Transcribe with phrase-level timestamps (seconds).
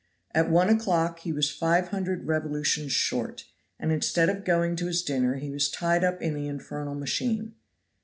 [0.33, 3.45] At one o'clock he was five hundred revolutions short,
[3.79, 7.53] and instead of going to his dinner he was tied up in the infernal machine.